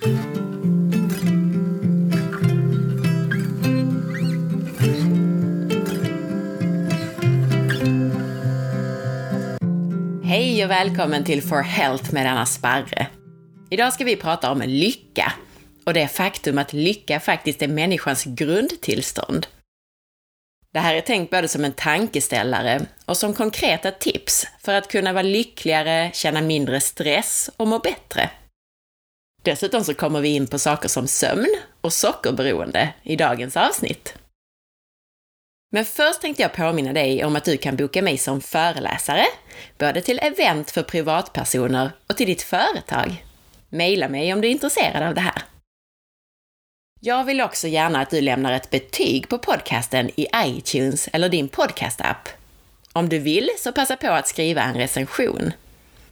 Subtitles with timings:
[0.00, 0.14] Hej
[10.64, 13.06] och välkommen till For Health med Anna Sparre.
[13.70, 15.32] Idag ska vi prata om lycka
[15.86, 19.46] och det faktum att lycka faktiskt är människans grundtillstånd.
[20.72, 25.12] Det här är tänkt både som en tankeställare och som konkreta tips för att kunna
[25.12, 28.30] vara lyckligare, känna mindre stress och må bättre.
[29.42, 34.14] Dessutom så kommer vi in på saker som sömn och sockerberoende i dagens avsnitt.
[35.72, 39.26] Men först tänkte jag påminna dig om att du kan boka mig som föreläsare,
[39.78, 43.24] både till event för privatpersoner och till ditt företag.
[43.68, 45.42] Maila mig om du är intresserad av det här.
[47.00, 51.48] Jag vill också gärna att du lämnar ett betyg på podcasten i iTunes eller din
[51.48, 52.28] podcastapp.
[52.92, 55.52] Om du vill så passa på att skriva en recension.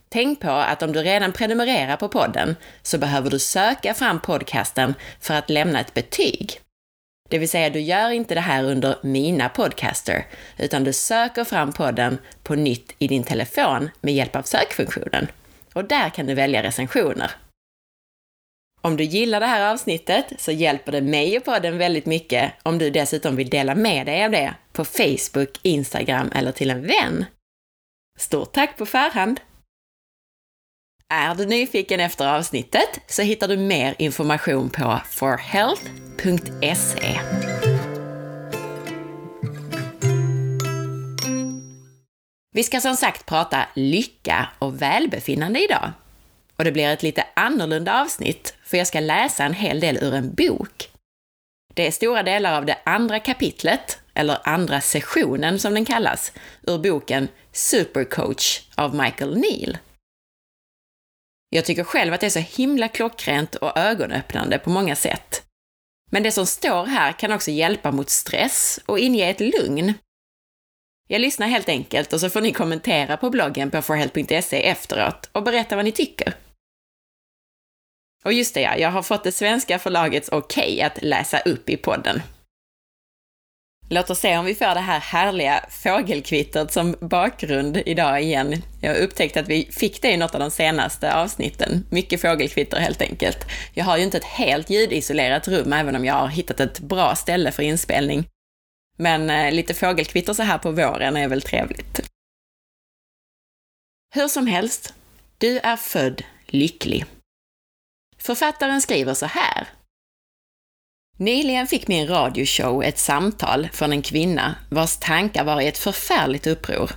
[0.09, 4.95] Tänk på att om du redan prenumererar på podden så behöver du söka fram podcasten
[5.21, 6.61] för att lämna ett betyg.
[7.29, 10.27] Det vill säga, du gör inte det här under Mina podcaster,
[10.59, 15.29] utan du söker fram podden på nytt i din telefon med hjälp av sökfunktionen.
[15.73, 17.31] Och där kan du välja recensioner.
[18.81, 22.79] Om du gillar det här avsnittet så hjälper det mig och podden väldigt mycket om
[22.79, 27.25] du dessutom vill dela med dig av det på Facebook, Instagram eller till en vän.
[28.19, 29.41] Stort tack på förhand!
[31.11, 37.21] Är du nyfiken efter avsnittet så hittar du mer information på forhealth.se.
[42.55, 45.93] Vi ska som sagt prata lycka och välbefinnande idag.
[46.57, 50.15] Och det blir ett lite annorlunda avsnitt, för jag ska läsa en hel del ur
[50.15, 50.91] en bok.
[51.75, 56.79] Det är stora delar av det andra kapitlet, eller andra sessionen som den kallas, ur
[56.79, 59.79] boken Supercoach av Michael Neal.
[61.51, 65.43] Jag tycker själv att det är så himla klockrent och ögonöppnande på många sätt.
[66.11, 69.95] Men det som står här kan också hjälpa mot stress och inge ett lugn.
[71.09, 75.43] Jag lyssnar helt enkelt och så får ni kommentera på bloggen på forhealth.se efteråt och
[75.43, 76.35] berätta vad ni tycker.
[78.25, 81.71] Och just det ja, jag har fått det svenska förlagets okej okay att läsa upp
[81.71, 82.23] i podden.
[83.91, 88.63] Låt oss se om vi får det här härliga fågelkvittret som bakgrund idag igen.
[88.81, 91.87] Jag upptäckte att vi fick det i något av de senaste avsnitten.
[91.91, 93.39] Mycket fågelkvitter helt enkelt.
[93.75, 97.15] Jag har ju inte ett helt ljudisolerat rum, även om jag har hittat ett bra
[97.15, 98.29] ställe för inspelning.
[98.99, 102.01] Men eh, lite fågelkvitter så här på våren är väl trevligt.
[104.15, 104.95] Hur som helst,
[105.39, 107.05] du är född lycklig.
[108.19, 109.69] Författaren skriver så här.
[111.21, 116.47] Nyligen fick min radioshow ett samtal från en kvinna vars tankar var i ett förfärligt
[116.47, 116.91] uppror.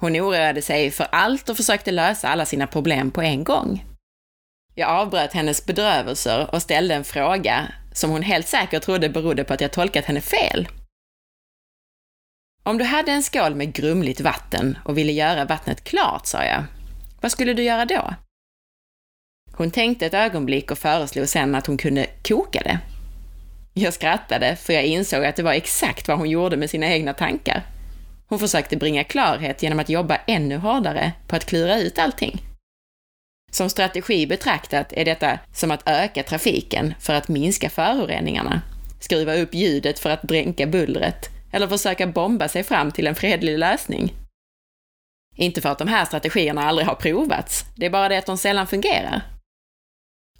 [0.00, 3.84] Hon oroade sig för allt och försökte lösa alla sina problem på en gång.
[4.74, 9.54] Jag avbröt hennes bedrövelser och ställde en fråga som hon helt säkert trodde berodde på
[9.54, 10.68] att jag tolkat henne fel.
[12.62, 16.64] Om du hade en skål med grumligt vatten och ville göra vattnet klart, sa jag,
[17.20, 18.14] vad skulle du göra då?
[19.52, 22.80] Hon tänkte ett ögonblick och föreslog sen att hon kunde koka det.
[23.78, 27.14] Jag skrattade, för jag insåg att det var exakt vad hon gjorde med sina egna
[27.14, 27.62] tankar.
[28.28, 32.42] Hon försökte bringa klarhet genom att jobba ännu hårdare på att klura ut allting.
[33.52, 38.62] Som strategi betraktat är detta som att öka trafiken för att minska föroreningarna,
[39.00, 43.58] skruva upp ljudet för att dränka bullret eller försöka bomba sig fram till en fredlig
[43.58, 44.12] lösning.
[45.36, 48.38] Inte för att de här strategierna aldrig har provats, det är bara det att de
[48.38, 49.22] sällan fungerar.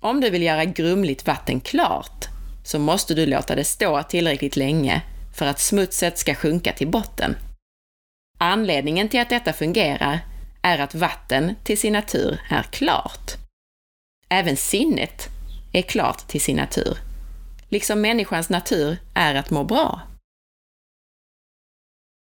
[0.01, 2.38] Om du vill göra grumligt vatten klart
[2.69, 5.03] så måste du låta det stå tillräckligt länge
[5.35, 7.37] för att smutset ska sjunka till botten.
[8.39, 10.21] Anledningen till att detta fungerar
[10.63, 13.33] är att vatten till sin natur är klart.
[14.29, 15.29] Även sinnet
[15.73, 16.99] är klart till sin natur,
[17.69, 20.01] liksom människans natur är att må bra.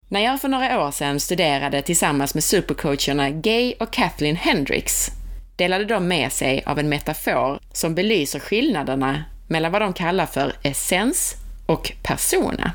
[0.09, 5.11] När jag för några år sedan studerade tillsammans med supercoacherna Gay och Kathleen Hendricks
[5.55, 10.53] delade de med sig av en metafor som belyser skillnaderna mellan vad de kallar för
[10.63, 12.71] essens och persona.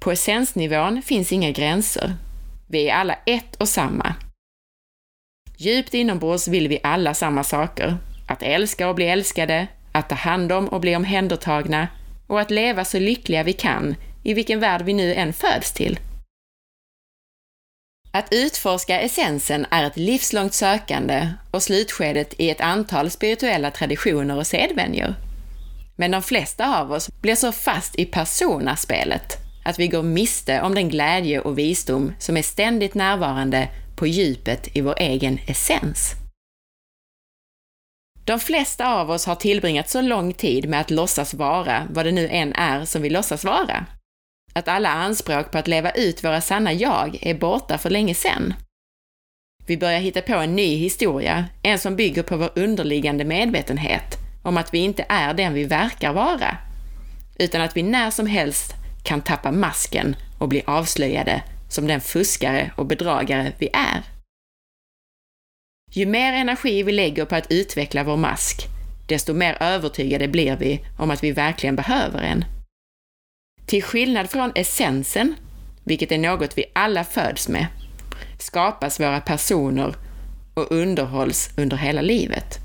[0.00, 2.14] På essensnivån finns inga gränser.
[2.68, 4.14] Vi är alla ett och samma.
[5.56, 7.96] Djupt inombords vill vi alla samma saker.
[8.28, 11.88] Att älska och bli älskade, att ta hand om och bli omhändertagna
[12.26, 15.98] och att leva så lyckliga vi kan i vilken värld vi nu än föds till.
[18.14, 24.46] Att utforska essensen är ett livslångt sökande och slutskedet i ett antal spirituella traditioner och
[24.46, 25.14] sedvänjor.
[25.96, 30.74] Men de flesta av oss blir så fast i personaspelet att vi går miste om
[30.74, 36.12] den glädje och visdom som är ständigt närvarande på djupet i vår egen essens.
[38.24, 42.12] De flesta av oss har tillbringat så lång tid med att låtsas vara vad det
[42.12, 43.86] nu än är som vi låtsas vara.
[44.52, 48.54] Att alla anspråk på att leva ut våra sanna jag är borta för länge sedan.
[49.66, 54.56] Vi börjar hitta på en ny historia, en som bygger på vår underliggande medvetenhet om
[54.56, 56.56] att vi inte är den vi verkar vara,
[57.38, 62.70] utan att vi när som helst kan tappa masken och bli avslöjade som den fuskare
[62.76, 64.02] och bedragare vi är.
[65.92, 68.66] Ju mer energi vi lägger på att utveckla vår mask,
[69.08, 72.44] desto mer övertygade blir vi om att vi verkligen behöver en.
[73.72, 75.34] Till skillnad från essensen,
[75.84, 77.66] vilket är något vi alla föds med,
[78.38, 79.94] skapas våra personer
[80.54, 82.58] och underhålls under hela livet.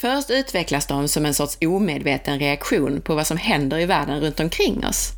[0.00, 4.40] Först utvecklas de som en sorts omedveten reaktion på vad som händer i världen runt
[4.40, 5.12] omkring oss.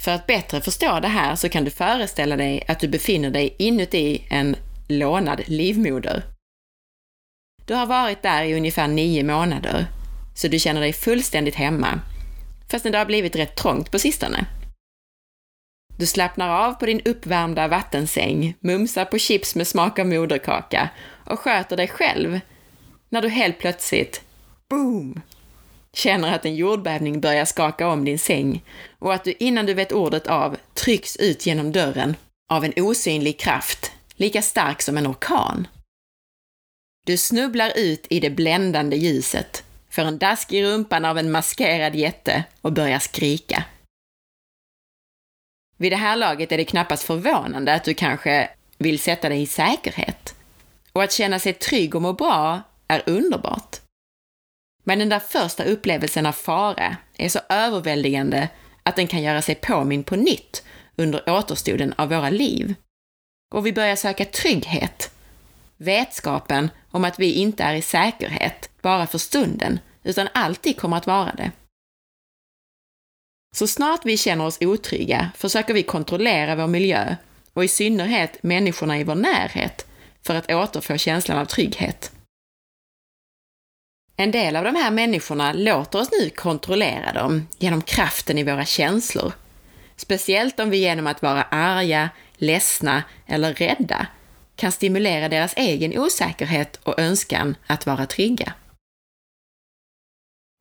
[0.00, 3.54] För att bättre förstå det här så kan du föreställa dig att du befinner dig
[3.58, 4.56] inuti en
[4.88, 6.22] lånad livmoder.
[7.66, 9.86] Du har varit där i ungefär nio månader,
[10.34, 12.00] så du känner dig fullständigt hemma,
[12.70, 14.46] fastän det har blivit rätt trångt på sistone.
[15.96, 20.88] Du slappnar av på din uppvärmda vattensäng, mumsar på chips med smak av moderkaka
[21.26, 22.40] och sköter dig själv
[23.08, 24.22] när du helt plötsligt,
[24.68, 25.20] boom,
[25.92, 28.64] känner att en jordbävning börjar skaka om din säng
[28.98, 32.16] och att du innan du vet ordet av trycks ut genom dörren
[32.50, 35.68] av en osynlig kraft, lika stark som en orkan.
[37.06, 39.63] Du snubblar ut i det bländande ljuset,
[39.94, 43.64] får en dask i rumpan av en maskerad jätte och börjar skrika.
[45.76, 49.46] Vid det här laget är det knappast förvånande att du kanske vill sätta dig i
[49.46, 50.34] säkerhet.
[50.92, 53.76] Och att känna sig trygg och må bra är underbart.
[54.84, 58.48] Men den där första upplevelsen av fara är så överväldigande
[58.82, 60.64] att den kan göra sig påminn på nytt
[60.96, 62.74] under återstoden av våra liv.
[63.54, 65.10] Och vi börjar söka trygghet.
[65.76, 71.06] Vetskapen om att vi inte är i säkerhet bara för stunden, utan alltid kommer att
[71.06, 71.52] vara det.
[73.54, 77.16] Så snart vi känner oss otrygga försöker vi kontrollera vår miljö
[77.52, 79.86] och i synnerhet människorna i vår närhet
[80.26, 82.12] för att återfå känslan av trygghet.
[84.16, 88.64] En del av de här människorna låter oss nu kontrollera dem genom kraften i våra
[88.64, 89.32] känslor.
[89.96, 94.06] Speciellt om vi genom att vara arga, ledsna eller rädda
[94.56, 98.52] kan stimulera deras egen osäkerhet och önskan att vara trygga.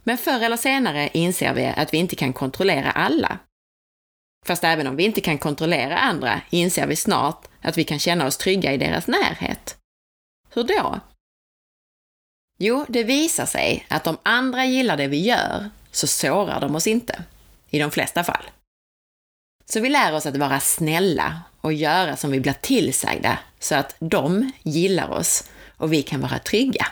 [0.03, 3.39] Men förr eller senare inser vi att vi inte kan kontrollera alla.
[4.45, 8.27] Fast även om vi inte kan kontrollera andra inser vi snart att vi kan känna
[8.27, 9.77] oss trygga i deras närhet.
[10.53, 10.99] Hur då?
[12.57, 16.87] Jo, det visar sig att om andra gillar det vi gör så sårar de oss
[16.87, 17.23] inte.
[17.69, 18.43] I de flesta fall.
[19.65, 23.95] Så vi lär oss att vara snälla och göra som vi blir tillsagda så att
[23.99, 26.87] de gillar oss och vi kan vara trygga.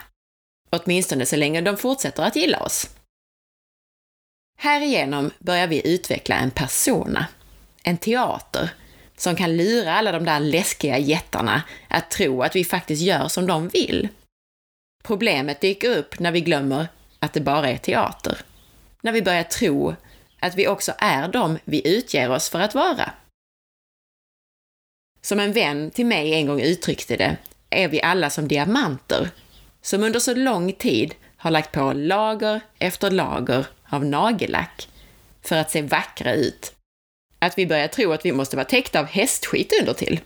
[0.70, 2.90] Åtminstone så länge de fortsätter att gilla oss.
[4.62, 7.26] Härigenom börjar vi utveckla en persona,
[7.82, 8.70] en teater,
[9.16, 13.46] som kan lura alla de där läskiga jättarna att tro att vi faktiskt gör som
[13.46, 14.08] de vill.
[15.04, 16.86] Problemet dyker upp när vi glömmer
[17.18, 18.38] att det bara är teater.
[19.02, 19.94] När vi börjar tro
[20.40, 23.12] att vi också är de vi utger oss för att vara.
[25.22, 27.36] Som en vän till mig en gång uttryckte det,
[27.70, 29.30] är vi alla som diamanter,
[29.80, 34.88] som under så lång tid har lagt på lager efter lager av nagellack
[35.42, 36.74] för att se vackra ut,
[37.38, 40.20] att vi börjar tro att vi måste vara täckta av hästskit under till.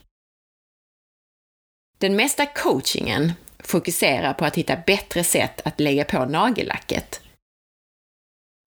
[1.99, 7.20] Den mesta coachingen fokuserar på att hitta bättre sätt att lägga på nagellacket.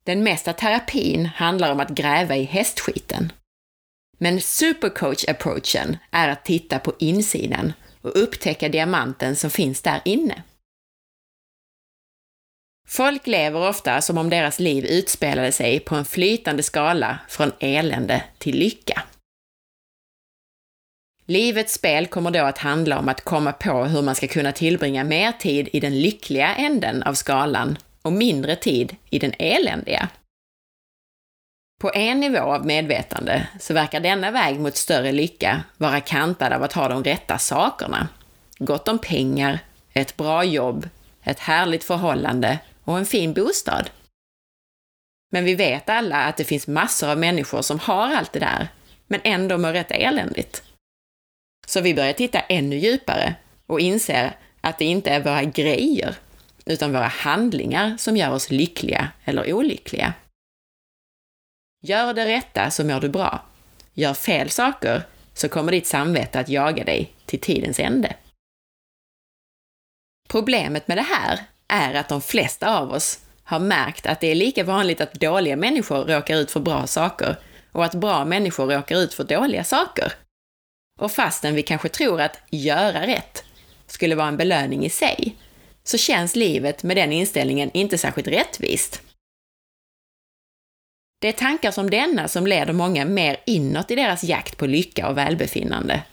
[0.05, 3.31] Den mesta terapin handlar om att gräva i hästskiten.
[4.17, 10.43] Men supercoach-approachen är att titta på insidan och upptäcka diamanten som finns där inne.
[12.89, 18.23] Folk lever ofta som om deras liv utspelade sig på en flytande skala från elände
[18.37, 19.03] till lycka.
[21.25, 25.03] Livets spel kommer då att handla om att komma på hur man ska kunna tillbringa
[25.03, 30.09] mer tid i den lyckliga änden av skalan och mindre tid i den eländiga.
[31.81, 36.63] På en nivå av medvetande så verkar denna väg mot större lycka vara kantad av
[36.63, 38.07] att ha de rätta sakerna.
[38.57, 39.59] Gott om pengar,
[39.93, 40.89] ett bra jobb,
[41.23, 43.89] ett härligt förhållande och en fin bostad.
[45.31, 48.67] Men vi vet alla att det finns massor av människor som har allt det där,
[49.07, 50.63] men ändå mår rätt eländigt.
[51.67, 56.15] Så vi börjar titta ännu djupare och inser att det inte är våra grejer,
[56.65, 60.13] utan våra handlingar som gör oss lyckliga eller olyckliga.
[61.81, 63.45] Gör det rätta så mår du bra.
[63.93, 65.03] Gör fel saker
[65.33, 68.15] så kommer ditt samvete att jaga dig till tidens ände.
[70.29, 71.39] Problemet med det här
[71.69, 75.55] är att de flesta av oss har märkt att det är lika vanligt att dåliga
[75.55, 77.35] människor råkar ut för bra saker
[77.71, 80.13] och att bra människor råkar ut för dåliga saker.
[80.99, 83.43] Och fastän vi kanske tror att göra rätt
[83.87, 85.35] skulle vara en belöning i sig,
[85.83, 89.01] så känns livet med den inställningen inte särskilt rättvist.
[91.21, 95.07] Det är tankar som denna som leder många mer inåt i deras jakt på lycka
[95.07, 96.03] och välbefinnande.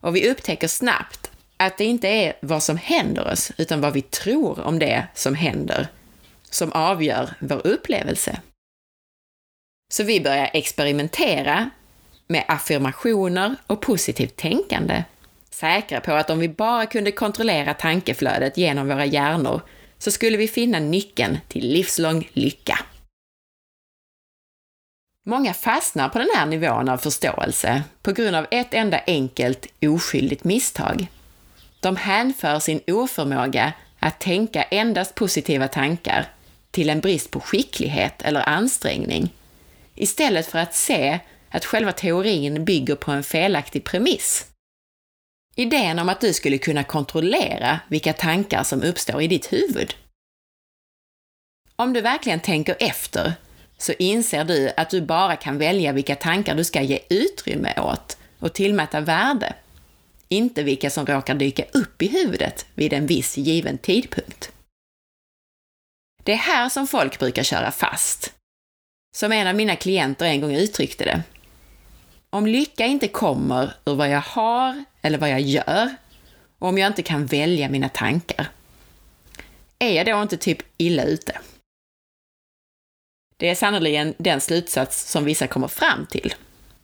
[0.00, 4.02] Och vi upptäcker snabbt att det inte är vad som händer oss, utan vad vi
[4.02, 5.88] tror om det som händer,
[6.50, 8.40] som avgör vår upplevelse.
[9.92, 11.70] Så vi börjar experimentera
[12.26, 15.04] med affirmationer och positivt tänkande.
[15.50, 19.60] Säkra på att om vi bara kunde kontrollera tankeflödet genom våra hjärnor
[19.98, 22.78] så skulle vi finna nyckeln till livslång lycka.
[25.26, 30.44] Många fastnar på den här nivån av förståelse på grund av ett enda enkelt oskyldigt
[30.44, 31.06] misstag.
[31.80, 36.26] De hänför sin oförmåga att tänka endast positiva tankar
[36.70, 39.32] till en brist på skicklighet eller ansträngning,
[39.94, 41.20] istället för att se
[41.50, 44.46] att själva teorin bygger på en felaktig premiss.
[45.56, 49.94] Idén om att du skulle kunna kontrollera vilka tankar som uppstår i ditt huvud.
[51.76, 53.32] Om du verkligen tänker efter
[53.78, 58.18] så inser du att du bara kan välja vilka tankar du ska ge utrymme åt
[58.38, 59.54] och tillmäta värde,
[60.28, 64.52] inte vilka som råkar dyka upp i huvudet vid en viss given tidpunkt.
[66.22, 68.34] Det är här som folk brukar köra fast.
[69.16, 71.22] Som en av mina klienter en gång uttryckte det.
[72.30, 75.96] Om lycka inte kommer ur vad jag har eller vad jag gör,
[76.58, 78.48] och om jag inte kan välja mina tankar,
[79.78, 81.40] är jag då inte typ illa ute?
[83.36, 86.34] Det är sannerligen den slutsats som vissa kommer fram till.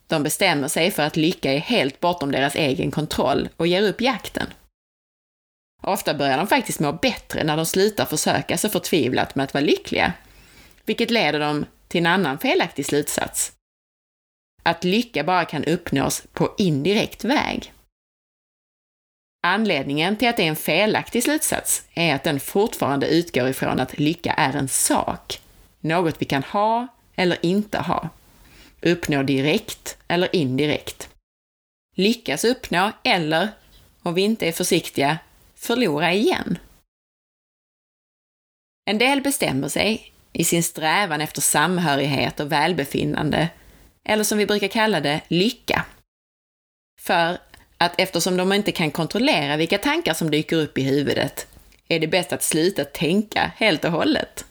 [0.07, 4.01] De bestämmer sig för att lycka är helt bortom deras egen kontroll och ger upp
[4.01, 4.47] jakten.
[5.83, 9.63] Ofta börjar de faktiskt må bättre när de slutar försöka så förtvivlat med att vara
[9.63, 10.13] lyckliga,
[10.85, 13.51] vilket leder dem till en annan felaktig slutsats.
[14.63, 17.73] Att lycka bara kan uppnås på indirekt väg.
[19.47, 23.99] Anledningen till att det är en felaktig slutsats är att den fortfarande utgår ifrån att
[23.99, 25.41] lycka är en sak,
[25.79, 28.09] något vi kan ha eller inte ha,
[28.85, 31.09] uppnå direkt eller indirekt,
[31.95, 33.49] lyckas uppnå eller,
[34.03, 35.17] om vi inte är försiktiga,
[35.55, 36.57] förlora igen.
[38.85, 43.49] En del bestämmer sig, i sin strävan efter samhörighet och välbefinnande,
[44.03, 45.85] eller som vi brukar kalla det, lycka,
[47.01, 47.37] för
[47.77, 51.47] att eftersom de inte kan kontrollera vilka tankar som dyker upp i huvudet,
[51.87, 54.45] är det bäst att sluta tänka helt och hållet.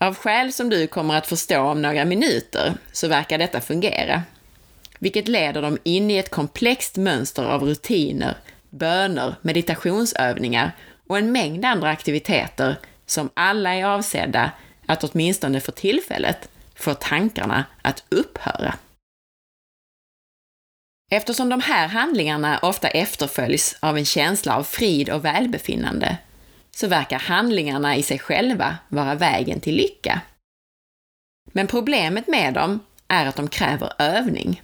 [0.00, 4.22] Av skäl som du kommer att förstå om några minuter så verkar detta fungera,
[4.98, 8.36] vilket leder dem in i ett komplext mönster av rutiner,
[8.70, 10.72] böner, meditationsövningar
[11.06, 12.76] och en mängd andra aktiviteter
[13.06, 14.50] som alla är avsedda
[14.86, 18.74] att åtminstone för tillfället få tankarna att upphöra.
[21.10, 26.18] Eftersom de här handlingarna ofta efterföljs av en känsla av frid och välbefinnande
[26.78, 30.20] så verkar handlingarna i sig själva vara vägen till lycka.
[31.52, 34.62] Men problemet med dem är att de kräver övning.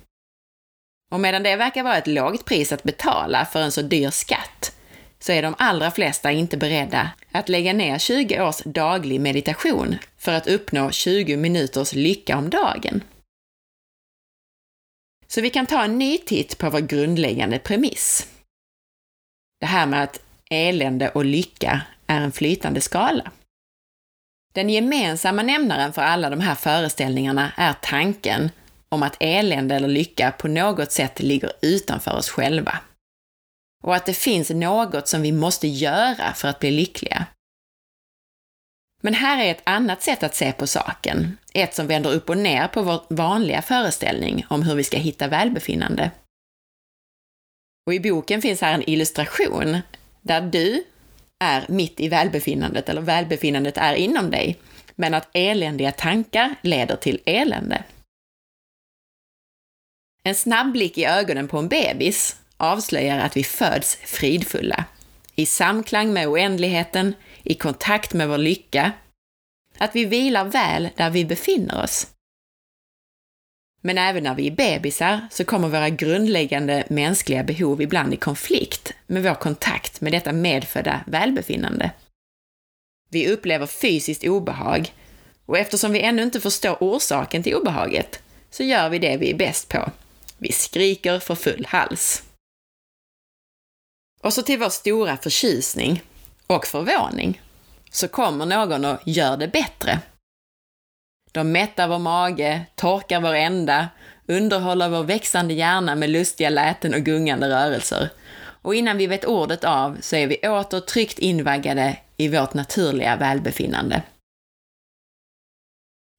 [1.11, 4.76] Och medan det verkar vara ett lågt pris att betala för en så dyr skatt,
[5.18, 10.33] så är de allra flesta inte beredda att lägga ner 20 års daglig meditation för
[10.33, 13.02] att uppnå 20 minuters lycka om dagen.
[15.26, 18.28] Så vi kan ta en ny titt på vår grundläggande premiss.
[19.61, 23.30] Det här med att elände och lycka är en flytande skala.
[24.54, 28.50] Den gemensamma nämnaren för alla de här föreställningarna är tanken
[28.88, 32.78] om att elände eller lycka på något sätt ligger utanför oss själva.
[33.82, 37.26] Och att det finns något som vi måste göra för att bli lyckliga.
[39.02, 42.38] Men här är ett annat sätt att se på saken, ett som vänder upp och
[42.38, 46.11] ner på vår vanliga föreställning om hur vi ska hitta välbefinnande.
[47.87, 49.78] Och i boken finns här en illustration
[50.20, 50.84] där du
[51.41, 54.59] är mitt i välbefinnandet, eller välbefinnandet är inom dig,
[54.95, 57.85] men att eländiga tankar leder till elände.
[60.23, 64.85] En snabb blick i ögonen på en bebis avslöjar att vi föds fridfulla,
[65.35, 68.93] i samklang med oändligheten, i kontakt med vår lycka,
[69.79, 72.13] att vi vilar väl där vi befinner oss.
[73.87, 78.93] Men även när vi är bebisar så kommer våra grundläggande mänskliga behov ibland i konflikt
[79.07, 81.91] med vår kontakt med detta medfödda välbefinnande.
[83.11, 84.93] Vi upplever fysiskt obehag
[85.47, 89.35] och eftersom vi ännu inte förstår orsaken till obehaget så gör vi det vi är
[89.35, 89.91] bäst på.
[90.38, 92.23] Vi skriker för full hals.
[94.23, 96.03] Och så till vår stora förtjusning
[96.47, 97.43] och förvåning
[97.91, 100.00] så kommer någon och gör det bättre.
[101.35, 103.88] De mättar vår mage, torkar vår ända,
[104.26, 108.09] underhåller vår växande hjärna med lustiga läten och gungande rörelser.
[108.37, 113.17] Och innan vi vet ordet av så är vi åter tryggt invaggade i vårt naturliga
[113.17, 114.03] välbefinnande.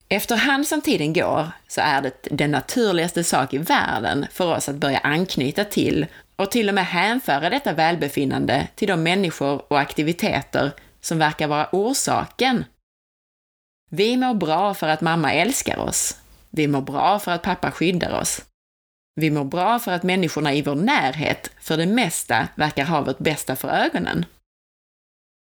[0.08, 4.76] Efterhand som tiden går så är det den naturligaste sak i världen för oss att
[4.76, 6.06] börja anknyta till
[6.36, 10.70] och till och med hänföra detta välbefinnande till de människor och aktiviteter
[11.00, 12.64] som verkar vara orsaken.
[13.90, 16.16] Vi mår bra för att mamma älskar oss.
[16.50, 18.44] Vi mår bra för att pappa skyddar oss.
[19.14, 23.18] Vi mår bra för att människorna i vår närhet för det mesta verkar ha vårt
[23.18, 24.24] bästa för ögonen.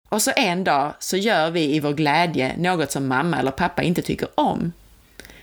[0.09, 3.83] Och så en dag så gör vi i vår glädje något som mamma eller pappa
[3.83, 4.73] inte tycker om.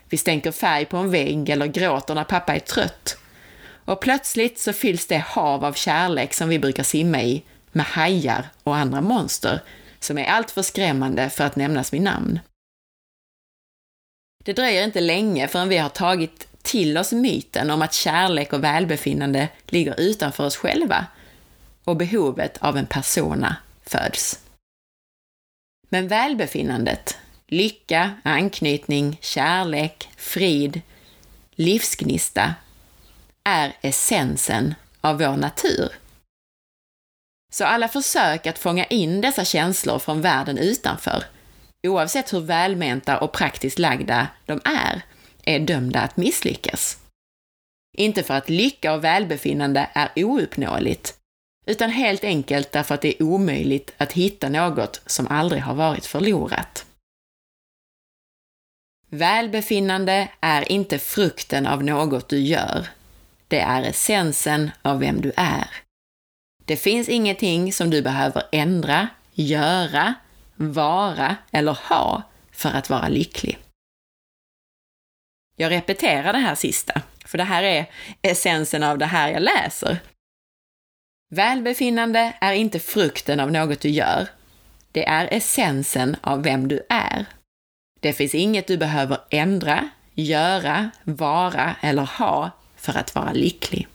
[0.08, 3.16] Vi stänker färg på en vägg eller gråter när pappa är trött.
[3.84, 8.48] Och plötsligt så fylls det hav av kärlek som vi brukar simma i med hajar
[8.62, 9.60] och andra monster
[10.00, 12.40] som är alltför skrämmande för att nämnas vid namn.
[14.44, 18.64] Det dröjer inte länge förrän vi har tagit till oss myten om att kärlek och
[18.64, 21.06] välbefinnande ligger utanför oss själva
[21.84, 24.40] och behovet av en persona föds.
[25.88, 30.80] Men välbefinnandet, lycka, anknytning, kärlek, frid,
[31.50, 32.54] livsgnista
[33.44, 35.92] är essensen av vår natur.
[37.52, 41.24] Så alla försök att fånga in dessa känslor från världen utanför,
[41.86, 45.02] oavsett hur välmenta och praktiskt lagda de är,
[45.44, 46.98] är dömda att misslyckas.
[47.96, 51.18] Inte för att lycka och välbefinnande är ouppnåeligt,
[51.66, 56.06] utan helt enkelt därför att det är omöjligt att hitta något som aldrig har varit
[56.06, 56.86] förlorat.
[59.08, 62.86] Välbefinnande är inte frukten av något du gör.
[63.48, 65.70] Det är essensen av vem du är.
[66.64, 70.14] Det finns ingenting som du behöver ändra, göra,
[70.60, 73.58] vara eller ha för att vara lycklig.
[75.56, 77.86] Jag repeterar det här sista, för det här är
[78.22, 79.98] essensen av det här jag läser.
[81.30, 84.28] Välbefinnande är inte frukten av något du gör.
[84.92, 87.26] Det är essensen av vem du är.
[88.00, 93.88] Det finns inget du behöver ändra, göra, vara eller ha för att vara lycklig.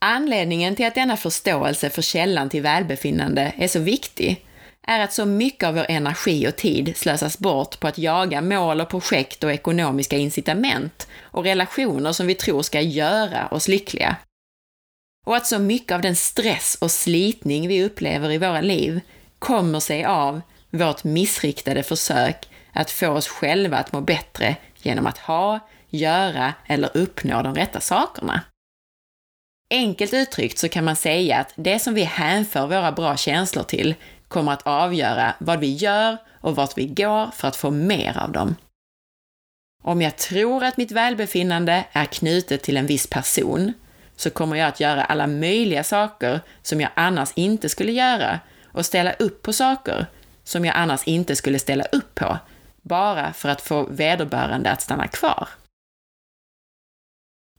[0.00, 4.44] Anledningen till att denna förståelse för källan till välbefinnande är så viktig
[4.86, 8.80] är att så mycket av vår energi och tid slösas bort på att jaga mål
[8.80, 14.16] och projekt och ekonomiska incitament och relationer som vi tror ska göra oss lyckliga.
[15.26, 19.00] Och att så mycket av den stress och slitning vi upplever i våra liv
[19.38, 25.18] kommer sig av vårt missriktade försök att få oss själva att må bättre genom att
[25.18, 28.40] ha, göra eller uppnå de rätta sakerna.
[29.70, 33.94] Enkelt uttryckt så kan man säga att det som vi hänför våra bra känslor till
[34.34, 38.32] kommer att avgöra vad vi gör och vart vi går för att få mer av
[38.32, 38.56] dem.
[39.82, 43.72] Om jag tror att mitt välbefinnande är knutet till en viss person
[44.16, 48.86] så kommer jag att göra alla möjliga saker som jag annars inte skulle göra och
[48.86, 50.06] ställa upp på saker
[50.44, 52.38] som jag annars inte skulle ställa upp på,
[52.82, 55.48] bara för att få vederbörande att stanna kvar.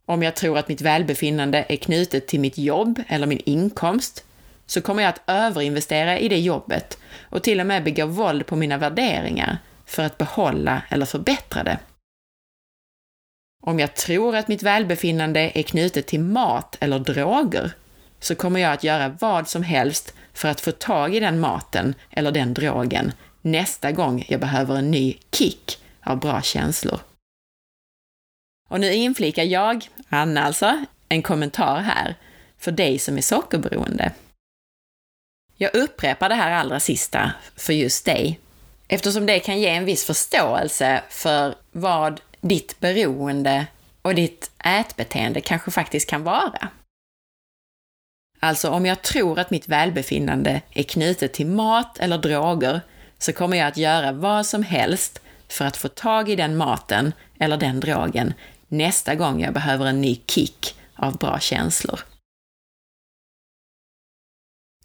[0.06, 4.25] Om jag tror att mitt välbefinnande är knutet till mitt jobb eller min inkomst,
[4.66, 8.56] så kommer jag att överinvestera i det jobbet och till och med begå våld på
[8.56, 11.78] mina värderingar för att behålla eller förbättra det.
[13.62, 17.72] Om jag tror att mitt välbefinnande är knutet till mat eller droger,
[18.20, 21.94] så kommer jag att göra vad som helst för att få tag i den maten
[22.10, 27.00] eller den drogen nästa gång jag behöver en ny kick av bra känslor.
[28.68, 32.14] Och nu inflikar jag, Anna alltså, en kommentar här
[32.58, 34.12] för dig som är sockerberoende.
[35.56, 38.40] Jag upprepar det här allra sista för just dig,
[38.88, 43.66] eftersom det kan ge en viss förståelse för vad ditt beroende
[44.02, 46.68] och ditt ätbeteende kanske faktiskt kan vara.
[48.40, 52.80] Alltså om jag tror att mitt välbefinnande är knutet till mat eller droger
[53.18, 57.12] så kommer jag att göra vad som helst för att få tag i den maten
[57.38, 58.34] eller den drogen
[58.68, 62.00] nästa gång jag behöver en ny kick av bra känslor.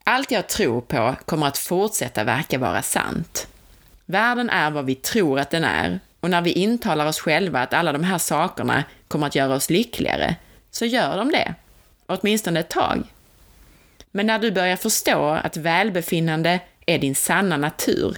[0.03, 3.47] Allt jag tror på kommer att fortsätta verka vara sant.
[4.05, 7.73] Världen är vad vi tror att den är och när vi intalar oss själva att
[7.73, 10.35] alla de här sakerna kommer att göra oss lyckligare,
[10.71, 11.55] så gör de det.
[12.05, 13.03] Åtminstone ett tag.
[14.11, 18.17] Men när du börjar förstå att välbefinnande är din sanna natur,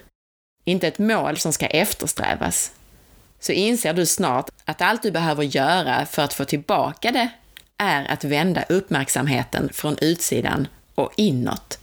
[0.65, 2.71] inte ett mål som ska eftersträvas,
[3.39, 7.29] så inser du snart att allt du behöver göra för att få tillbaka det
[7.77, 11.79] är att vända uppmärksamheten från utsidan och inåt.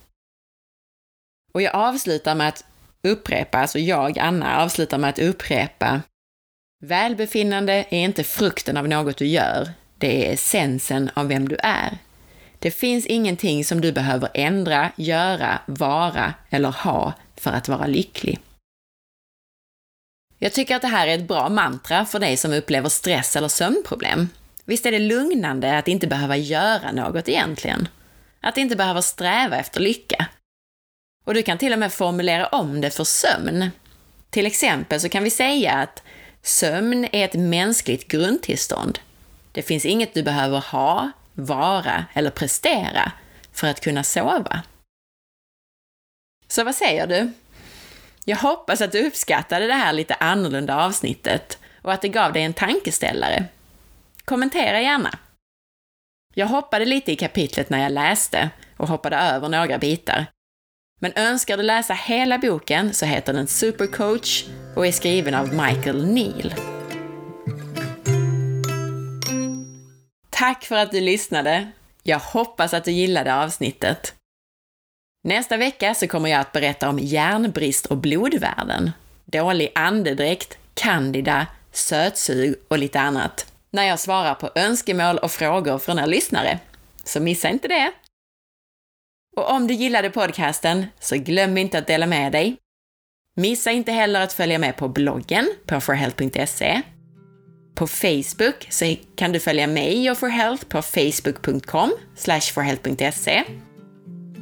[1.53, 2.64] Och jag avslutar med att
[3.03, 6.01] upprepa, alltså jag, Anna, avslutar med att upprepa
[6.83, 11.99] Välbefinnande är inte frukten av något du gör, det är essensen av vem du är.
[12.59, 18.38] Det finns ingenting som du behöver ändra, göra, vara eller ha för att vara lycklig.
[20.38, 23.49] Jag tycker att det här är ett bra mantra för dig som upplever stress eller
[23.49, 24.29] sömnproblem.
[24.64, 27.88] Visst är det lugnande att inte behöva göra något egentligen?
[28.42, 30.26] Att inte behöva sträva efter lycka?
[31.24, 33.70] Och du kan till och med formulera om det för sömn.
[34.31, 36.03] Till exempel så kan vi säga att
[36.42, 38.98] sömn är ett mänskligt grundtillstånd.
[39.53, 43.12] Det finns inget du behöver ha, vara eller prestera
[43.53, 44.62] för att kunna sova.
[46.48, 47.33] Så vad säger du?
[48.24, 52.42] Jag hoppas att du uppskattade det här lite annorlunda avsnittet och att det gav dig
[52.42, 53.44] en tankeställare.
[54.24, 55.18] Kommentera gärna!
[56.35, 60.27] Jag hoppade lite i kapitlet när jag läste och hoppade över några bitar.
[61.01, 64.45] Men önskar du läsa hela boken så heter den Supercoach
[64.77, 66.55] och är skriven av Michael Neal.
[70.31, 71.71] Tack för att du lyssnade!
[72.03, 74.14] Jag hoppas att du gillade avsnittet.
[75.25, 78.90] Nästa vecka så kommer jag att berätta om järnbrist och blodvärden,
[79.25, 85.98] dålig andedräkt, candida, sötsug och lite annat, när jag svarar på önskemål och frågor från
[85.98, 86.59] er lyssnare.
[87.04, 87.92] Så missa inte det!
[89.37, 92.56] Och om du gillade podcasten, så glöm inte att dela med dig.
[93.37, 96.83] Missa inte heller att följa med på bloggen på forhealth.se.
[97.74, 101.92] På Facebook så kan du följa mig och forhealth på facebook.com
[102.54, 103.44] forhealth.se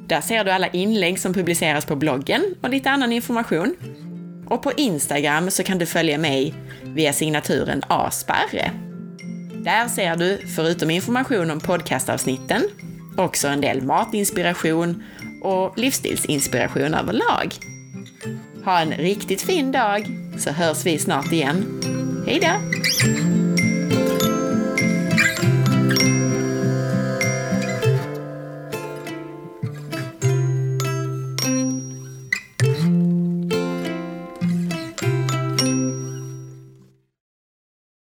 [0.08, 3.76] där ser du alla inlägg som publiceras på bloggen och lite annan information.
[4.46, 8.87] Och på Instagram så kan du följa mig via signaturen asparre.
[9.68, 12.62] Där ser du, förutom information om podcastavsnitten,
[13.16, 15.02] också en del matinspiration
[15.42, 17.54] och livsstilsinspiration överlag.
[18.64, 20.06] Ha en riktigt fin dag,
[20.38, 21.80] så hörs vi snart igen.
[22.26, 23.37] Hejdå!